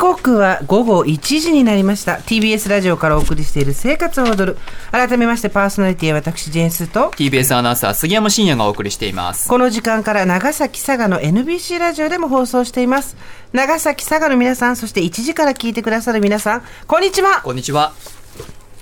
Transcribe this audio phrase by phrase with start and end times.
[0.00, 2.14] 刻は午後1時になりました。
[2.14, 4.58] TBS ラジオからお送りしている生活を踊る。
[4.90, 7.10] 改めましてパーソナリティは私ジェーンスーと。
[7.10, 9.46] TBS アナウンサー杉山真也がお送りしています。
[9.46, 13.14] この時間から長崎佐賀の NBC ラジオでも放送しています。
[13.52, 16.62] 長崎佐賀の皆さんそして1時から聞いてくださる皆さん。
[16.86, 17.42] こんにちは。
[17.42, 17.92] こんにちは。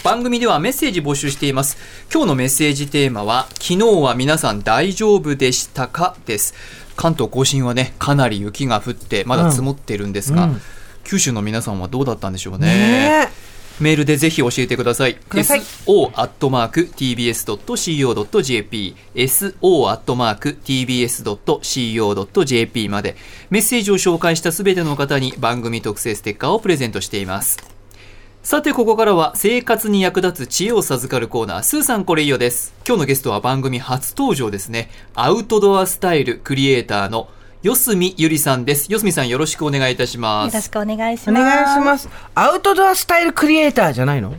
[0.04, 1.78] 番組ではメッセージ募集しています。
[2.14, 6.14] 今日のメッセージテーマは昨日は皆さん大丈夫でしたか？
[6.26, 6.54] です。
[6.94, 10.60] 関東甲信はねかなり雪が降ってまだ積もっているんですが、うんうん
[11.04, 12.66] 九州の皆さんはどうだったんでしょうね。
[12.66, 13.28] ね
[13.80, 15.16] メールでぜひ教えてください。
[15.30, 16.16] so.tbs.co.jp
[19.14, 20.08] so.tbs.co.jp
[22.88, 23.16] まで。
[23.50, 27.58] メッセージを紹介したすべての方に番組特製ステッカーをプレゼントしています。
[28.42, 31.62] さてここからは生活に役立つ知恵を授かるコーナー。
[31.62, 32.74] スーさんこれいいよです。
[32.86, 34.90] 今日のゲストは番組初登場ですね。
[35.14, 37.28] アウトドアスタイルクリエイターの
[37.62, 41.44] 四隅ゆりさんです四隅さんよろしくお願いいたしますよろしくお願いしおます。
[41.44, 44.34] 願いしますアウトドアスタイルクリエイターじゃないの？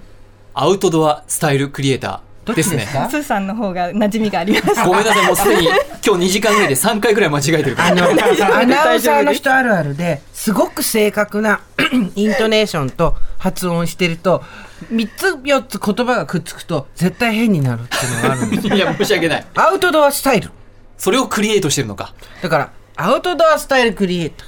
[0.54, 4.84] アウトドアスタイルクリエイタどーですねスーさんの方が馴染みがあります。
[4.88, 5.68] ごめんなさい、もうすでに
[6.06, 7.88] 今日2時間ぐらいで3回ぐらい間違えてるから。
[7.90, 8.10] あの、
[8.58, 11.60] アナウンサーの人あるあるで、すごく正確な
[12.16, 14.44] イントネーションと発音してると、
[14.92, 18.68] 3つ4つ言葉がくっつくと、絶対変になるっていうのがあるんです。
[18.76, 19.46] いや、申し訳ない。
[19.56, 20.50] アウトドアスタイル。
[20.98, 22.14] それをクリエイトしてるのか。
[22.42, 22.70] だから、
[23.02, 24.48] アウトドアスタイルクリエイター。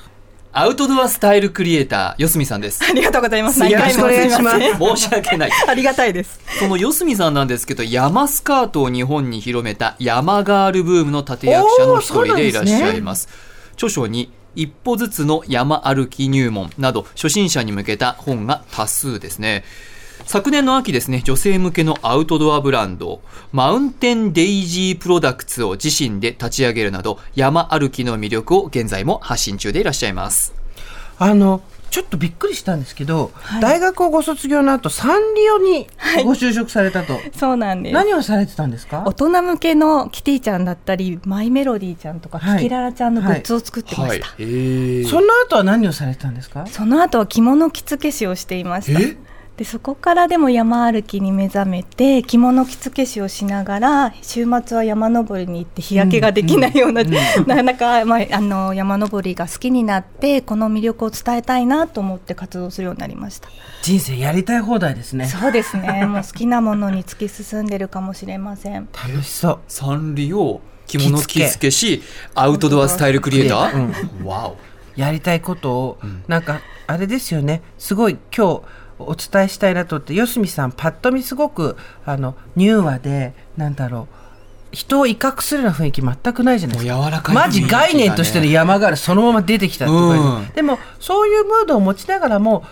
[0.52, 2.84] アウトドアスタイルクリエイター、四隅さんです。
[2.84, 3.66] ありがとうございます。
[3.66, 5.52] よろしくお願いします申し訳ない。
[5.70, 6.38] ありがたいです。
[6.60, 13.30] その四隅さんなんですけど、山スカートを日本に広めた山ガールブームの立役者の一人でいらっしゃいます。
[13.76, 19.64] 著書に、一歩ずつの山歩き入門など、初心者に向けた本が多数ですね。
[20.26, 30.54] 昨年の秋ですね、女性向けのアウトドアブランド、マウンテンデイジープロダクツを自身で立ち上げるなど、山歩きの魅力を現在も発信中でいらっしゃいます。
[31.20, 35.88] あの、ちょっとびっくりしたんですけど、はい大学をご卒業の後、サンリオに
[36.24, 37.20] ご就職されたと。
[37.38, 37.94] そうなんです。
[37.94, 39.04] 何をされてたんですか？
[39.06, 44.28] 大人向けのキティちゃんだったり、マイメロディーちゃんとか、はいキキララちゃんのグッズを作ってました。
[44.38, 46.66] へーその後は何をされてたんですか？
[46.68, 49.00] その後は着物着付け師をしていました。
[49.62, 57.04] えでそこからでも山歩きに目覚めて着物着付け師をしながら週末は山登りに行って日焼けができないような、
[57.46, 63.50] なかなか、まあ、あの山登りが好きになってこの魅力を伝えたいなと思って活動するようになりました。
[63.84, 65.26] 人生やりたい放題ですね。
[65.26, 66.06] そうですね。
[66.10, 68.88] もう好きなものに突き進んでるかもしれません。
[68.92, 69.60] 楽しそう。
[69.68, 72.02] サンリオ着物着付けし
[72.34, 74.58] アウトドアスタイルクリエイター、わお。
[74.96, 77.62] やりたいことを、なんかあれですよね。
[77.78, 78.62] すごい今日
[79.08, 87.06] お伝えしたいなと思って四隅さんパッと見すごくあの柔和でなんだろう人を威嚇するような雰囲気全くないじゃないですか。
[87.06, 90.56] 柔らかいマジ概念としての山があるそのまま出てきたっていう感じ、うん。
[90.56, 92.64] でもそういうムードを持ちながらも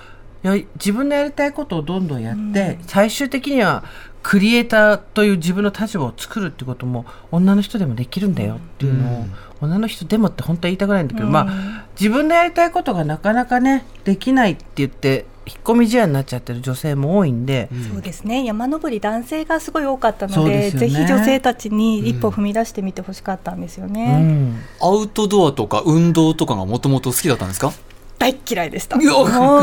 [0.75, 3.83] 自分のやりたいことをどんどんやって、最終的には
[4.23, 9.25] クリエイターという自分の立場を作るってことも女の人でもできるんだよっていうのを、
[9.59, 18.43] 女の人でもって本当は言いたくないんだけど、まあ自分のやりたいことがなかなかねできないって言って引っ込み思案になっちゃってる女性も多いんで、そうですね。
[18.45, 20.71] 山登り男性がすごい多かったのでね。
[20.71, 24.55] ぜひ女性たちに一歩踏み出してみてほしかったんですようね、ん。
[24.79, 27.73] アウトドアとか運動とかがもともと好きだったんですか？
[28.19, 28.97] 大っ嫌いでした。
[28.97, 29.01] も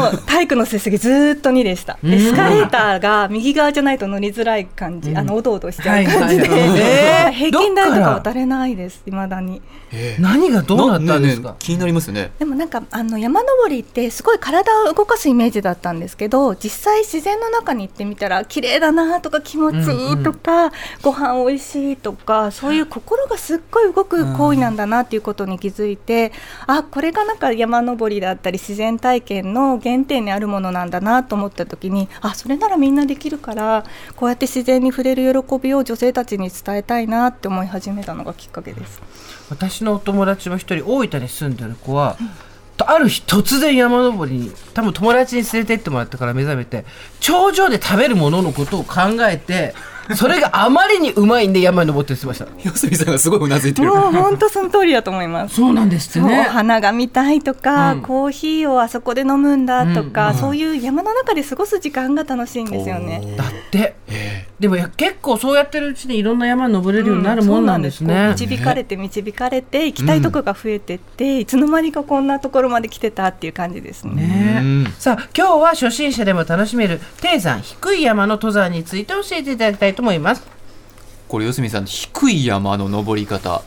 [0.08, 1.98] う体育の成績ずーっと2でした。
[2.02, 6.48] エスカレーターが右側じゃないと乗りづらい感じ、あのおどおどしちゃう感じで、
[7.32, 9.02] 平均台とか渡れないです。
[9.06, 9.60] いまだに。
[10.18, 12.32] 何がどうなったんですか、ねね気になりますね。
[12.38, 26.32] でもなんかあの山登りってすごい体を動かすイメージだったんですけど実際自然の中に行ってみたら綺麗だなとか気持ちいいとか、ご飯おいしいとかそういう心がすっごい動く行為なんだなっていうことに気づいて、
[26.66, 33.84] あこれがなんか山登りだったり自然体験の原点にあるものなんだなと思った時にあそれならみんなできるから
[34.14, 39.02] こうやって自然に触れる喜びを女性たちに伝えたいなって思い始めたのがきっかけです。
[39.50, 42.16] 私のお友達も一人大分に住んでる子は、
[42.78, 46.84] ある日突然山登りに多分友達に連れてってもらったから目覚めて
[47.20, 49.74] 頂上で食べるもののことを考えて
[50.14, 53.88] それがあまりにうまいんで山に登ってって言ってました四隅さんがすごいうなずいてる。
[53.88, 55.56] もう本当その通りだと思います。
[55.56, 58.02] そうなんですってそうおね花が見たいとか、うん。
[58.02, 63.34] コーヒーをあそこで飲むんだとか、うんそういう山の中で過ごす時間が楽しいんですよね。
[63.36, 74.14] だってえでもや結構そうやってるうちにいろんな山登れるようになるもんなんですね、そうなん導かれて導かれて行きたいとこが増えてって、いつの間にかこんなところまで来てたっていう感じですね。
[74.14, 80.46] ねうんさあ今日は初心者でも楽しめる低山低い山の登山について教えていただきたいと思います。
[81.28, 83.58] これ四隅さん低い山の登り方。
[83.58, 83.62] っ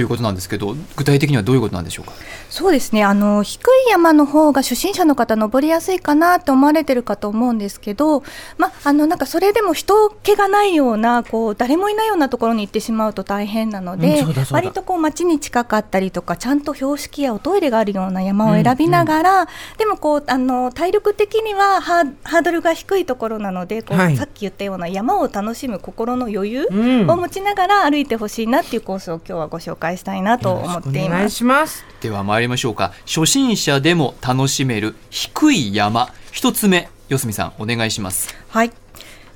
[0.00, 2.12] ということなんですけど具体的にはどういうことなんでしょうか？
[2.48, 3.04] そうですね。
[3.04, 8.22] あの低い山の方が初心者の方登りやすいかなと思われてるかと思うんですけど、
[8.56, 24.16] ま、あのなんかそれでも人気がないようなこう誰もいないようなところに行ってしまうと大変なので、うん割とこう街に近かったりとかちゃんと標識やおトイレがあるような山を選びながら、でもこうあの体力的にはハードルが低いところなのでこう、はい。
[24.16, 27.10] さっき言ったような山を楽しむ心の余裕うん。
[27.10, 31.36] を持ちながら歩いてほしいなっていうコースを今日はご紹介したいなと思っていお願います。
[31.36, 31.84] します。
[32.00, 38.72] では参りましょうか初心者でも楽しめる低い山一つ目四隅さんお願いしますはい。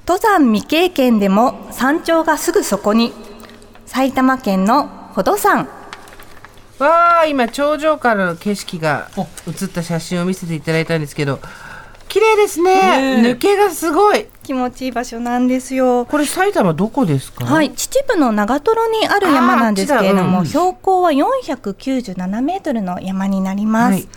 [0.07, 3.13] 登山未経験でも山頂がすぐそこに。
[3.87, 5.69] 埼玉県の宝登山。
[6.79, 9.09] わあ今頂上からの景色が
[9.47, 11.39] 写った写真を見せていただいたんですけど
[12.09, 16.07] 綺麗ですね抜けがすごい気持ちいい場所なんですよ。
[16.07, 17.45] これ埼玉どこですか？
[17.45, 23.93] はい、秩父の長瀞にある山なんですけれども、あーあっちだ標高は497メートルの山になります。
[23.95, 24.09] はい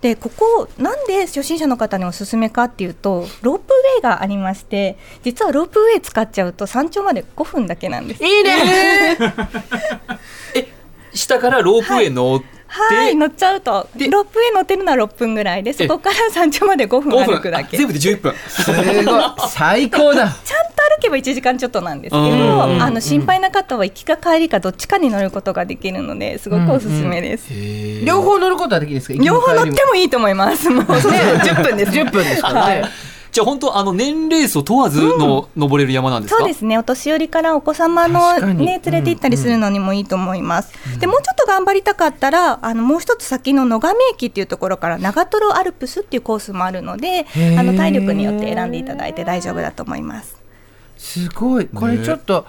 [0.00, 8.22] でここなんで初心者の方におすすめかっていうとロープウェイがありまして実はロープウェイ使っちゃうと山頂まで5分だけなんです。
[8.22, 9.16] いいね
[10.54, 10.68] え
[11.14, 12.54] 下からロープウェイ乗って、はい
[13.14, 13.88] 乗っちゃうと。
[13.96, 18.34] でロープウェイ乗ってるのは6分ぐらいでそこから山頂まで5分5歩くだけ全部で11分。
[18.48, 19.32] すごい。
[19.48, 20.28] 最高だ。
[20.44, 22.28] ちゃんと歩けば1時間ちょっとなんですけど、う
[22.76, 27.46] んあの心配な方は行きか帰りかどっちかに乗ることができるのですごくおすすめです。
[27.50, 28.04] へー。
[28.04, 29.22] 両方乗ることはできるんですか？
[29.22, 30.68] 両方乗ってももいいと思います。
[30.70, 30.84] もうね、
[31.44, 31.92] 10分です。
[31.92, 32.84] 10分ですからね、
[33.34, 36.78] じゃあ本当あの年齢層問わずの登れる山なんですか、そうですね。
[36.78, 40.72] お年寄りからお子様のね連れて行ったりするのにもいいと思います。
[41.00, 47.26] でもうちょっと頑張りたかったらあのもう一つ先の野上駅っていうところから長瀞アルプスっていうコースもあるので、
[47.58, 50.40] あの体力によって選んでいただいて大丈夫だと思います。
[50.96, 51.66] すごい。
[51.66, 52.46] これちょっと、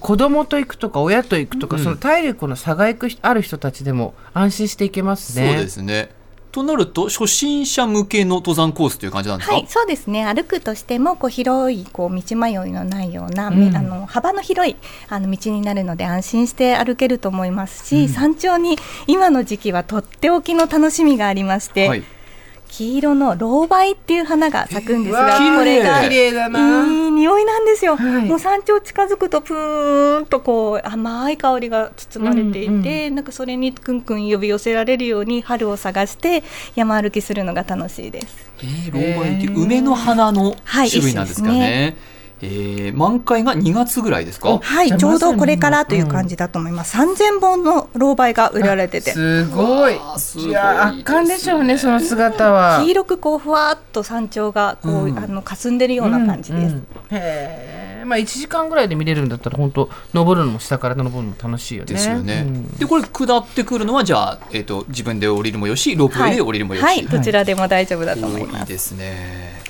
[0.00, 6.10] 子供と行くとか親と行くとか、うんその体力の差がいく人ある人たちでも安心していけますそうねですね
[6.52, 10.24] となると初心者向けの登山コースという感じなんですか、はい、そうですね。
[10.24, 13.76] 歩くとしてもこう広いこう道迷いのないような、うん。
[13.76, 14.76] あの幅の広い
[15.08, 18.76] あの道になるので安心して歩けると思いますし、山頂に
[19.06, 22.04] 今の時期はとっておきの楽しみがありまして、はい
[22.80, 26.86] 黄色のロウバイっていう花が咲くんですが、うわーこれが綺麗だな。
[26.86, 28.24] いい匂いなんですよ、はい。
[28.24, 36.42] もう山頂近づくとプーンとこう甘い香りが包まれていて、うんなんかそれにくんくん呼び寄せられるように春を探して
[36.74, 38.50] 山歩きするのが楽しいです。
[38.62, 41.96] えー、ローバイっていう梅の花のはい種類なんですかね。
[42.42, 44.58] えー満開が2月ぐらいですか？
[44.62, 46.96] はい、ちょうどこれからという感じだと思います。
[46.96, 49.12] 3000本のロウバイが売られてて。
[49.12, 49.96] すごいい
[50.48, 56.62] いや圧巻でしょうねその姿は黄色くこうふわっと山頂がこう、うんあの霞んでるような感じです。
[56.62, 62.44] うんうんへえまあ1時間ぐらいで見れるんだったら本当登るのも下から登るのも楽しいよねですよね。
[62.46, 66.84] うんでこれ下ってくるのはじゃあえっ、と自分で降りるもよしロープウェイで降りるもよし。
[66.84, 68.64] はい、どちらでも大丈夫だと思います。
[68.64, 69.69] いですね。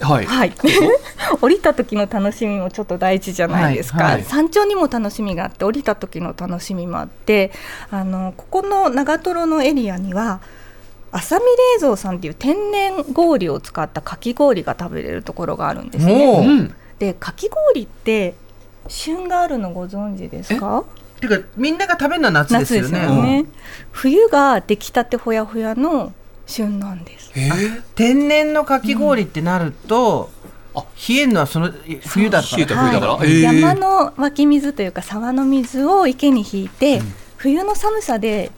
[0.00, 0.26] はい。
[0.26, 0.52] はい、
[1.40, 4.24] 降りた時の楽しみもちょっと大事じゃないですか、はいはい。
[4.24, 7.52] 山頂にも楽しみがあって降りた時の楽しみもあって
[7.90, 10.40] あのここの長瀞のエリアには
[11.12, 11.50] 浅見冷
[11.80, 16.70] 蔵さんっていう天然氷を使ったかき氷が食べれるところがあるんですね。
[16.98, 18.34] でかき氷って
[18.88, 20.84] 旬があるのご存知ですか？
[21.20, 23.02] てかみんなが食べるのは夏ですよね。
[23.02, 23.46] よね、
[23.92, 26.12] 冬が出来たてほやほやの
[26.50, 27.30] 旬なんです。
[27.34, 30.30] えー、天然のかき氷ってなると、
[30.74, 30.84] あ。
[31.08, 31.72] 冷えるのはその
[32.06, 32.48] 冬だか。
[32.50, 33.24] ら冷えたら。
[33.24, 37.00] 山の湧き水というか沢の水を池に引いて、
[37.36, 38.50] 冬の寒さで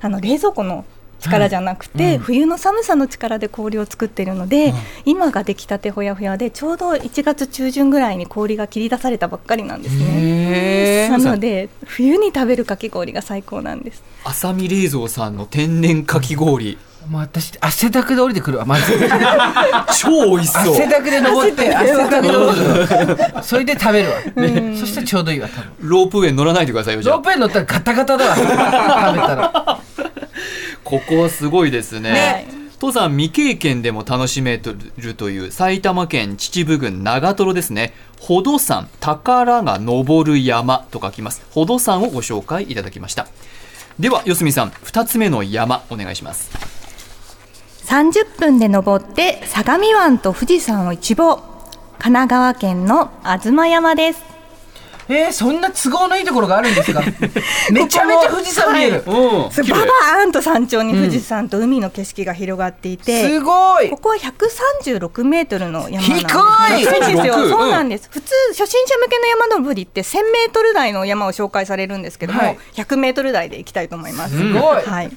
[0.00, 0.84] あの冷蔵庫の
[1.20, 2.20] 力じゃなくて、はいうん。
[2.20, 4.72] 冬の寒さの力で氷を作ってるので、
[5.04, 10.04] 今が出来たてほやほやでちょうど1月中旬ぐらいに氷が切り出されたばっかりなんですね。
[11.06, 14.02] へなので冬に食べるかき氷が最高なんです。
[14.24, 16.78] 浅見冷蔵さんの天然かき氷
[17.08, 18.92] もう私汗だくで降りてくるわまず
[20.00, 20.74] 超美味しそう。
[20.74, 24.16] 汗だくで登って汗汗だくで降りてくる それで食べるわ、
[24.78, 27.24] そしたらちょうどいいわ多分ロープウェイ乗らないでくださいよじゃあロー。
[27.24, 29.78] プウェイ乗ったらガタガタだわ 食べたら
[30.84, 32.12] ここはすごいですね。
[32.12, 34.58] ね登山未経験でも楽しめ
[34.96, 37.92] るという埼玉県秩父郡長瀞ですね。
[38.18, 41.40] 宝登山、宝が登る山と書きます。
[41.50, 43.26] 宝登山をご紹介いただきました。
[43.98, 46.50] では、四隅さん、二つ目の山、お願いします。
[47.90, 51.38] 30分で登って相模湾と富士山を一望。
[51.98, 53.10] 神奈川県の
[53.42, 54.22] 東山です。
[55.08, 57.02] えー、そんな都合のいいところがあるんですか？
[57.72, 59.10] めちゃめちゃ富士山見える、う
[59.48, 59.50] ん。
[59.50, 63.90] そうババーンと山頂に富士山と海の景色が広がっていて、すごい。
[63.90, 66.28] ここは136メートルの山なんで。
[66.28, 66.90] す。
[66.92, 67.14] 低い。
[67.16, 67.34] ですよ。
[67.34, 68.08] 136そうなんです。
[68.08, 72.58] 普通初心者向けの山登りって1000メートル台の山を紹介されるんですけども、はい。
[72.76, 74.38] 100メートル台で行きたいと思います。
[74.38, 74.82] すごい。
[74.84, 75.10] はい。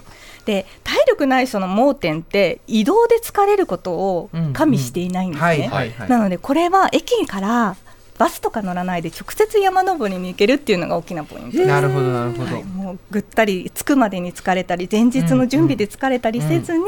[0.45, 5.95] で体力ない人の盲点って移動で疲れることを加味していないんですね。
[6.07, 7.75] なのでこれは駅から
[8.17, 11.65] バスとか乗らないで直接山登りに行けるっていうのが大きなポイントです。
[11.65, 16.83] なるほどなるほど、はい、もうぐったり着くまでに疲れたり前日の準備で疲れたりせずに、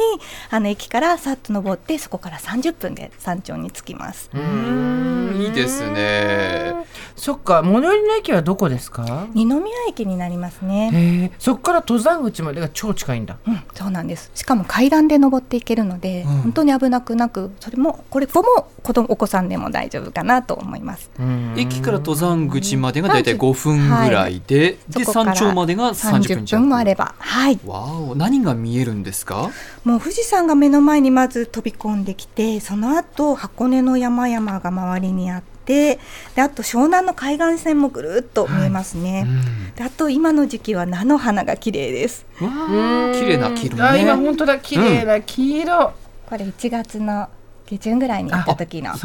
[0.49, 4.29] あの駅からさっと登ってそこから30分で山頂に着きます。
[4.33, 5.41] うん。
[5.41, 6.73] いいですね。
[7.15, 9.27] そっか最寄りの駅はどこですか？
[9.33, 10.91] 二宮駅になりますね。
[10.93, 11.31] へえ。
[11.39, 13.37] そっから登山口までが超近いんだ。
[13.47, 14.31] うん、そうなんです。
[14.35, 16.35] しかも階段で登っていけるので、うん。
[16.41, 21.09] 本当に危なくなく、それもこれも子供お子さんでも大丈夫かなと思います。
[21.55, 27.59] 駅から登山口までがだいたい5分ぐらいで、でそこから山頂までが30分30弱分もあれば、はい。
[27.65, 28.15] わお。
[28.15, 29.51] 何が見えるんですか？
[29.83, 35.99] もう富士山が目の前にまず飛び込んできてその後箱根の山々が周りにあって
[36.35, 39.27] であと湘南の海岸線もぐるっと見えますね、
[39.75, 42.25] であと今の時期は菜の花が綺麗です。
[42.37, 43.83] 綺麗な黄色ね。
[43.83, 44.59] あ今本当だ。
[44.59, 45.93] 綺麗な黄色、
[46.27, 47.29] これ1月の
[47.67, 48.99] 下旬ぐらいに行った時のはい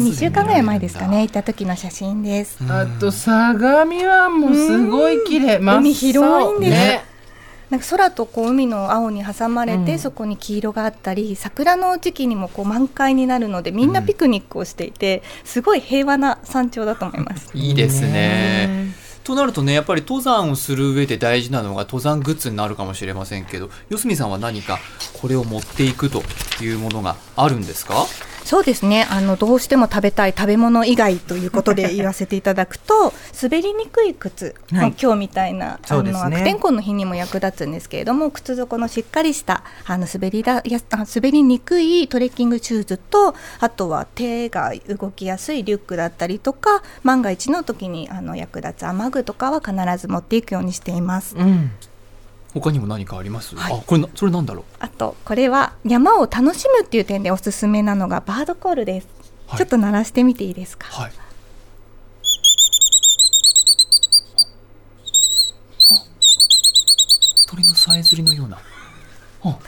[0.00, 2.58] 2週間ぐらい前ですかね行った時の写真です。
[2.68, 5.58] あと相模湾もすごい綺麗。
[5.58, 6.70] 海広いんです。
[6.70, 7.04] ね。
[7.70, 9.98] なんか空とこう海の青に挟まれて、うん。
[9.98, 17.50] そこに黄色があったり桜の時期にもこう満開になるのでみんなピクニックをしていて、すごい平和な山頂だと思います。
[17.54, 18.94] いいですね
[19.24, 24.78] となるとねやっぱり登山をする上で大事なのが登山グッズになるかもしれませんけど四隅さんは何か
[25.20, 26.22] これを持っていくと
[26.62, 28.04] いうものがあるんですか？
[28.44, 29.06] そうですね。
[29.10, 34.94] あのどうしても食べたい食べ物以外ということで言わせていただくと 滑りにくい靴、はい。
[35.00, 51.34] 今日みたいな、あの悪天候の日にも役立つんですけれども靴底のしっかりしたあの滑りだやあ滑りにくいトレッキングシューズとあとは手が動きやすいリュックだったりとか万が一の時にあの役立つ雨具とかは必ず持っていくようにしています。
[51.36, 51.70] うん
[52.54, 53.72] 他にも何かあります、はい。
[53.74, 54.64] あこれなそれなんだろう？
[54.78, 59.08] あとこれは山を楽しむっていう点でおすすめなのがバードコールです。
[59.48, 59.58] はい。
[59.58, 60.86] ちょっと鳴らしてみていいですか？
[60.88, 61.12] はい。
[65.90, 65.94] あ
[67.48, 68.58] 鳥のさえずりのような。
[69.42, 69.58] あ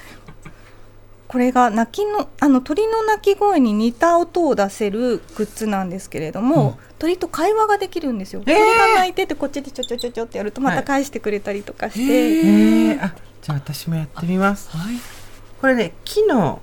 [1.36, 6.74] これが鳴きのあの鳥の鳴き声に似た音を出せるグッズなんですけれども、うん。
[6.98, 8.40] 鳥と会話ができるんですよ。
[8.46, 8.56] えー。
[8.56, 14.74] 鳥が鳴いててこっちでちょちょちょちょってやるとまた返してくれたりとかして、へえー、あじゃあ私もやってみます。
[14.74, 14.96] はい。
[15.60, 16.62] これね木の、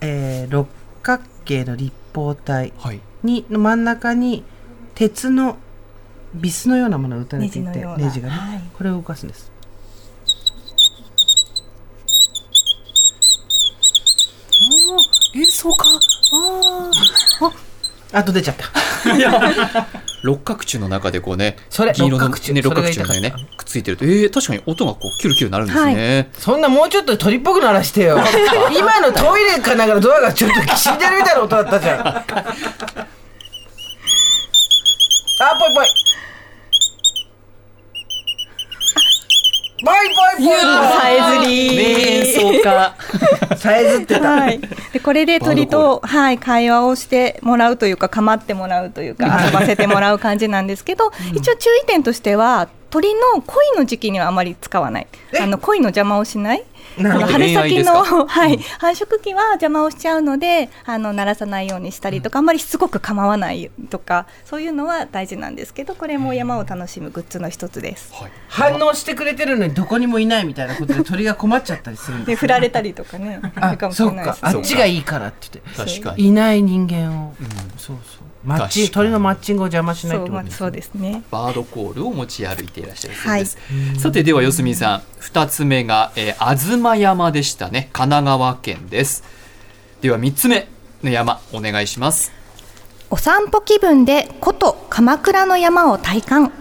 [0.00, 0.70] えー六
[1.02, 3.00] 角形の立方体はい。
[3.22, 4.42] にの真ん中に
[4.94, 5.58] 鉄の
[6.32, 8.06] ビスのようなものが打たれていてネジのような。
[8.06, 8.62] ネジがね、はい。
[8.72, 9.52] これを動かすんです
[14.64, 15.84] あ演奏家？
[16.32, 16.90] あ
[18.12, 18.24] あ。
[18.24, 18.66] と出ちゃった。
[20.22, 22.54] 六角柱の中でこうねそれ銀色の六角柱。
[22.54, 24.04] ね六角柱のねくっついてると。
[24.04, 28.18] えー、確かに音がこうキュルキュルなるんですね、そんなもうちょっと鳥っぽく鳴らしてよ。
[28.76, 32.06] 今のトイレかなんかのドアがちょっと死んでるみたいな音だったじゃん。
[32.06, 32.24] あ
[35.58, 35.86] ぽいぽい。
[39.84, 39.94] ぽい
[40.38, 40.60] ぽいぽい。
[40.60, 41.82] さえずり名
[42.18, 42.21] 演奏
[42.62, 42.96] 家
[43.56, 44.60] さえずってた、はい、
[44.92, 55.06] でこれで鳥と、はい、会話をしてもらうというか構ってもらうというか遊ばせてもらう感じなんですけど、一応注意点としては鳥の恋の時期にはあまり使わない。
[55.32, 55.38] え？
[55.38, 56.64] あの恋の邪魔をしない。
[56.98, 68.12] 春先の、はい、繁殖期は邪魔をしちゃうのであの鳴らさないようにしたりとか、あんまりしつこく構わないとかそういうのは大事なんですけどこれも山を楽しむグッズの一つです。
[68.12, 68.32] はい。
[68.48, 73.40] 反応してくれてるのにどこにもいないみたいなことで鳥が困っちゃったりするんでです 振られたりとかね。
[73.56, 74.36] あるかあもしそっか。
[74.42, 76.00] あっちがいいからって言って。
[76.00, 76.28] 確かに。
[76.28, 77.34] いない人間を、
[77.78, 80.70] そうそうマッチ鳥のマッチングを邪魔しないってことですね。
[80.72, 81.22] ですね。
[81.30, 83.56] バードコールを持ち歩いていらっしゃるそうです、
[83.98, 87.90] さてでは四隅さん二つ目が、えー、東山でしたね。
[87.92, 89.22] 神奈川県です。
[90.00, 90.66] では三つ目
[91.04, 92.32] の山お願いします。
[93.10, 96.52] お散歩気分で古都鎌倉の山を体感。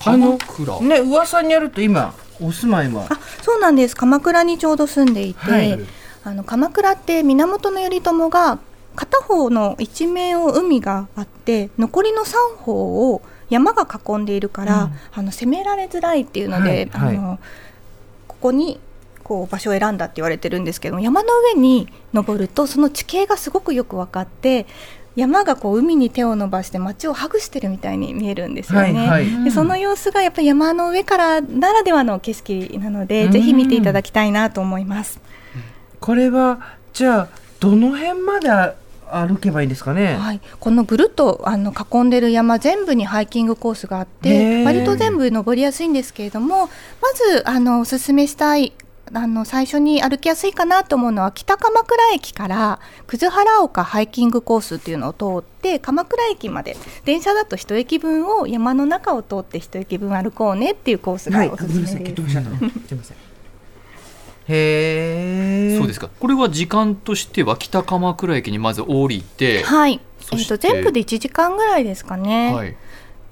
[0.00, 0.80] 鎌倉。
[0.80, 3.06] ね噂によると今お住まいは？
[3.08, 3.94] あそうなんです。
[3.94, 5.78] 鎌倉にちょうど住んでいて、はい。
[6.24, 8.58] あの鎌倉って源頼朝が
[8.96, 14.92] 片方の一面を海があって残りの三方を山が囲んでいるから、うん。
[15.12, 17.16] あの攻められづらいっていうので、はいはい。
[17.16, 17.38] あの
[18.26, 18.80] ここに
[19.22, 24.66] こう場所を選んだって言われてるんですけど山の上に登るとその地形がすごくよく分かって
[25.16, 28.92] 山がこう海に手を伸ばして街をハグしてるみたいに見えるんですよね。
[28.92, 29.44] はいはい。
[29.44, 33.32] でその様子がやっぱり山の上からならではの景色なので、うん。
[33.32, 35.18] ぜひ見ていただきたいなと思います。
[36.00, 36.60] これは
[36.92, 38.50] じゃあどの辺まで
[39.10, 40.16] 歩けばいいんですかね。
[40.16, 48.72] はい、このぐるっとあの囲んでる山全部にハイキングコースがあって割と全部登りやすいんですけれどもまずあのおすすめしたい
[49.12, 62.14] あの最初に歩きやすいかなと思うのは北鎌倉駅から葛原岡ハイキングコースっていうのを通って鎌倉駅まで電車だと一駅分を山の中を通って一駅分歩こうねっていうコースはい、がおすすめです。
[62.14, 62.56] どうしたの。
[62.56, 63.16] すみません。
[64.48, 65.76] へえ。
[65.78, 72.52] そうですかこれは時間としては北鎌倉駅にまず降りて、はい、えっそしてと全部で1時間ぐらいですかね。
[72.54, 72.76] はい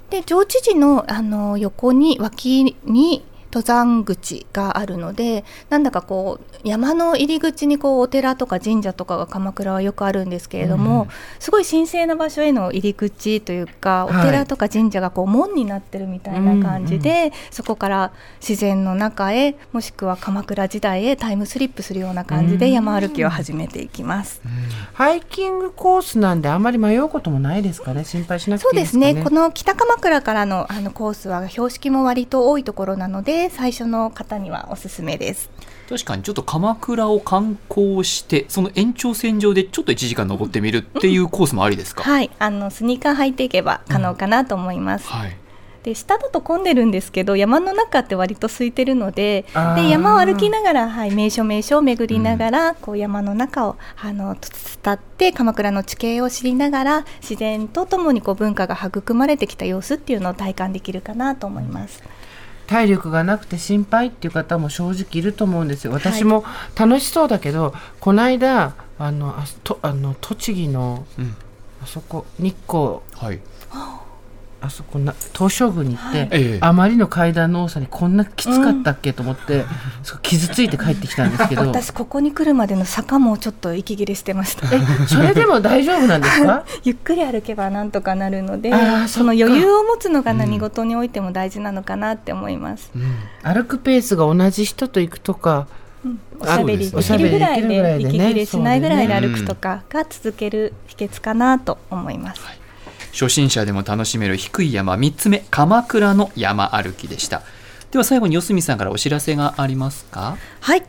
[0.09, 11.07] で上知事のあの横に脇に登山口があるのでなんだかこう山の入り口にこうお寺とか神社とかが鎌倉はよくあるんですけれども、うん
[11.39, 24.41] すごい神聖な場所への入り口というかおはい寺とか神社がこう門になってるみたいな感じで、そこから自然の中へもしくは鎌倉時代へタイムスリップするような感じで山歩きを始めていきます。
[24.93, 28.03] ハイキングコースなんであんまり迷うこともないですかね？
[28.03, 29.13] 心配しなくそうでていいですすかね？
[29.13, 35.49] ねこの北鎌倉からのあのコースは標識も割と多いところなので最初の方にはおすすめです。
[35.89, 45.07] 確かにちょっと鎌倉を観光してその延長線上でちょっと1時間登ってみるっていうコースもありですか、はい、あのスニーカー履いていけば可能かなと思います。
[45.07, 45.37] はい
[45.85, 62.01] で下だと混んでるんですけど山の中って割と空いてるのでで山を歩きながら、はい、名所名所を巡りながら、こう山の中をあの伝って鎌倉の地形を知りながら自然とともにこう文化が育まれてきた様子っていうのを体感できるかなと思います。
[62.67, 65.93] 体力がなくて心配っていう方も正直いると思うんですよ。
[65.93, 66.43] 私も
[66.75, 71.35] 楽しそうだけど、この間あのあとあの栃木のうん。
[71.83, 72.99] あそこ日光。
[73.13, 73.39] はい
[74.65, 76.57] あそこな東照宮に行って、ええ。
[76.61, 79.63] あまりの階段の多さにこんなきつかったっけと思って、
[80.03, 81.61] そう傷ついて帰ってきたんですけど。
[81.67, 84.67] 私ここに来るまでの坂もちょっと息切れしてました。
[84.75, 86.63] えそれでも大丈夫なんですか？
[86.83, 88.71] ゆっくり歩けばなんとかなるので
[89.07, 92.91] その余裕を持つのが何事においても大事なのかなって思います。
[92.95, 93.15] うん。
[93.43, 95.67] 歩くペースが同じ人と行くとか
[96.39, 102.41] おしゃべりできるぐらいで息切れしないぐらいで歩くとかが続ける秘訣かなと思います。
[103.15, 107.43] 初心者でも楽しめる低い山3つ目鎌倉の山歩きでした
[107.91, 110.37] では最後に四角さんからお知らせがありますか？
[110.59, 110.83] はい。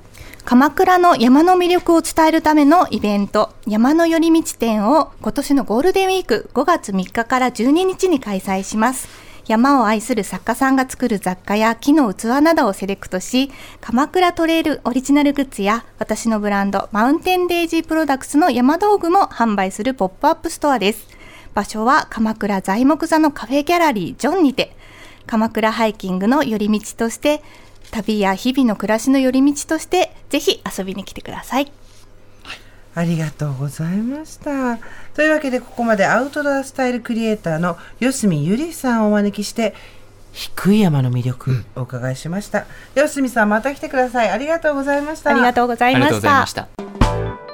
[0.44, 9.08] 鎌倉の山の魅力を伝えるためのイベント、山の寄り道展を今年のゴールデンウィーク5月3日から12日に開催します。
[9.46, 21.06] 山を愛する作家さんが作る雑貨や木の器などをセレクトし、鎌倉トレイルオリジナルグッズや私のブランド MOUNTAIN DAISY PRODUCTS の山道具も販売するポップアップストアです。
[21.56, 24.76] 場所は鎌倉材木座のカフェギャラリージョンにて、
[25.26, 27.42] 鎌倉ハイキングの寄り道として、
[27.90, 31.72] 旅や日々の暮らしの寄り道として、ぜひ遊びに来てください。
[32.94, 34.78] ありがとうございました。
[35.14, 39.74] というわけでここまでアウトドアスタイルクリエイターの四隅ゆりさんをお招きして
[40.32, 42.66] 低い山の魅力をお伺いしました。
[42.94, 44.30] 四隅さんまた来てください。
[44.30, 45.30] ありがとうございました。
[45.30, 46.52] ありがとうございましありがとうございたまし。
[46.52, 47.45] た